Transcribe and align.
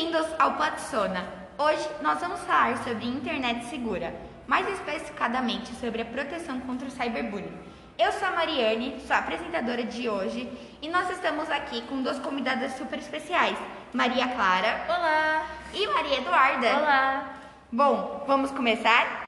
Bem-vindos 0.00 0.28
ao 0.38 0.54
Podsona. 0.54 1.28
Hoje 1.58 1.86
nós 2.00 2.18
vamos 2.20 2.40
falar 2.44 2.74
sobre 2.84 3.04
internet 3.04 3.66
segura, 3.66 4.14
mais 4.46 4.66
especificadamente 4.66 5.74
sobre 5.74 6.00
a 6.00 6.06
proteção 6.06 6.58
contra 6.60 6.88
o 6.88 6.90
cyberbullying. 6.90 7.52
Eu 7.98 8.10
sou 8.12 8.28
a 8.28 8.30
Mariane, 8.30 8.98
sou 9.06 9.14
a 9.14 9.18
apresentadora 9.18 9.84
de 9.84 10.08
hoje, 10.08 10.50
e 10.80 10.88
nós 10.88 11.10
estamos 11.10 11.50
aqui 11.50 11.82
com 11.82 12.00
duas 12.00 12.18
convidadas 12.18 12.78
super 12.78 12.98
especiais, 12.98 13.58
Maria 13.92 14.26
Clara. 14.28 14.86
Olá! 14.88 15.46
E 15.74 15.86
Maria 15.88 16.16
Eduarda. 16.16 16.78
Olá! 16.78 17.34
Bom, 17.70 18.24
vamos 18.26 18.50
começar? 18.52 19.24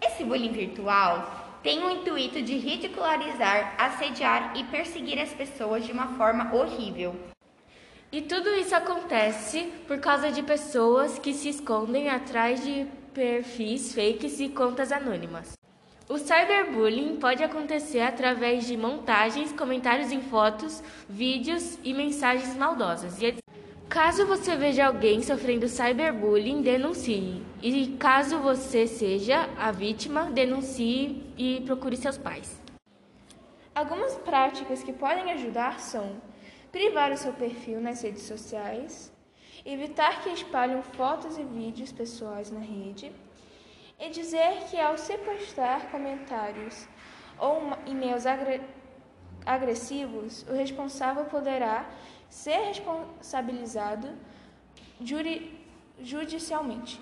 Esse 0.00 0.24
bullying 0.24 0.52
virtual 0.52 1.30
tem 1.62 1.84
o 1.84 1.90
intuito 1.90 2.40
de 2.40 2.56
ridicularizar, 2.56 3.74
assediar 3.76 4.56
e 4.56 4.64
perseguir 4.64 5.20
as 5.20 5.34
pessoas 5.34 5.84
de 5.84 5.92
uma 5.92 6.06
forma 6.16 6.54
horrível. 6.54 7.14
E 8.16 8.22
tudo 8.22 8.48
isso 8.54 8.74
acontece 8.74 9.70
por 9.86 9.98
causa 9.98 10.32
de 10.32 10.42
pessoas 10.42 11.18
que 11.18 11.34
se 11.34 11.50
escondem 11.50 12.08
atrás 12.08 12.64
de 12.64 12.86
perfis 13.12 13.94
fakes 13.94 14.40
e 14.40 14.48
contas 14.48 14.90
anônimas. 14.90 15.52
O 16.08 16.16
cyberbullying 16.16 17.16
pode 17.16 17.44
acontecer 17.44 18.00
através 18.00 18.66
de 18.66 18.74
montagens, 18.74 19.52
comentários 19.52 20.10
em 20.10 20.22
fotos, 20.22 20.82
vídeos 21.06 21.78
e 21.84 21.92
mensagens 21.92 22.56
maldosas. 22.56 23.20
E 23.20 23.36
caso 23.86 24.26
você 24.26 24.56
veja 24.56 24.86
alguém 24.86 25.22
sofrendo 25.22 25.68
cyberbullying, 25.68 26.62
denuncie. 26.62 27.42
E 27.62 27.98
caso 27.98 28.38
você 28.38 28.86
seja 28.86 29.46
a 29.58 29.70
vítima, 29.70 30.30
denuncie 30.30 31.22
e 31.36 31.60
procure 31.66 31.98
seus 31.98 32.16
pais. 32.16 32.58
Algumas 33.74 34.14
práticas 34.14 34.82
que 34.82 34.94
podem 34.94 35.32
ajudar 35.32 35.80
são 35.80 36.16
privar 36.76 37.10
o 37.10 37.16
seu 37.16 37.32
perfil 37.32 37.80
nas 37.80 38.02
redes 38.02 38.24
sociais, 38.24 39.10
evitar 39.64 40.22
que 40.22 40.28
espalhem 40.28 40.82
fotos 40.82 41.38
e 41.38 41.42
vídeos 41.42 41.90
pessoais 41.90 42.50
na 42.50 42.60
rede, 42.60 43.10
e 43.98 44.10
dizer 44.10 44.64
que 44.68 44.78
ao 44.78 44.98
se 44.98 45.16
postar 45.16 45.90
comentários 45.90 46.86
ou 47.38 47.62
e-mails 47.86 48.26
agre 48.26 48.60
agressivos, 49.46 50.44
o 50.50 50.52
responsável 50.52 51.24
poderá 51.24 51.88
ser 52.28 52.58
responsabilizado 52.66 54.10
judicialmente. 55.98 57.00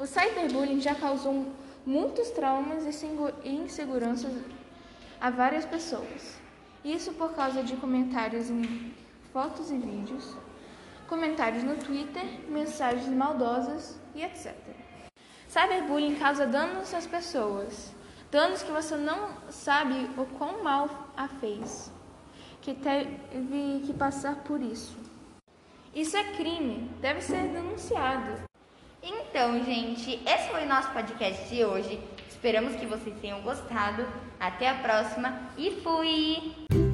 O 0.00 0.04
cyberbullying 0.04 0.80
já 0.80 0.96
causou 0.96 1.46
muitos 1.86 2.30
traumas 2.30 2.84
e 3.44 3.50
inseguranças 3.50 4.32
a 5.20 5.30
várias 5.30 5.64
pessoas. 5.64 6.44
Isso 6.86 7.12
por 7.14 7.34
causa 7.34 7.64
de 7.64 7.74
comentários 7.74 8.48
em 8.48 8.94
fotos 9.32 9.72
e 9.72 9.76
vídeos, 9.76 10.36
comentários 11.08 11.64
no 11.64 11.74
Twitter, 11.74 12.24
mensagens 12.48 13.08
maldosas 13.08 13.98
e 14.14 14.22
etc. 14.22 14.54
Cyberbullying 15.48 16.14
causa 16.14 16.46
danos 16.46 16.94
às 16.94 17.04
pessoas, 17.04 17.92
danos 18.30 18.62
que 18.62 18.70
você 18.70 18.96
não 18.96 19.30
sabe 19.50 20.08
o 20.16 20.26
quão 20.38 20.62
mal 20.62 20.88
a 21.16 21.26
fez, 21.26 21.90
que 22.62 22.72
teve 22.72 23.82
que 23.84 23.92
passar 23.92 24.36
por 24.44 24.62
isso. 24.62 24.96
Isso 25.92 26.16
é 26.16 26.22
crime, 26.34 26.88
deve 27.00 27.20
ser 27.20 27.48
denunciado. 27.48 28.44
Então, 29.02 29.60
gente, 29.64 30.22
esse 30.24 30.48
foi 30.50 30.64
o 30.64 30.68
nosso 30.68 30.92
podcast 30.92 31.48
de 31.48 31.64
hoje. 31.64 32.00
Esperamos 32.36 32.76
que 32.76 32.84
vocês 32.84 33.16
tenham 33.18 33.40
gostado. 33.40 34.06
Até 34.38 34.68
a 34.68 34.74
próxima 34.74 35.40
e 35.56 35.70
fui! 35.82 36.85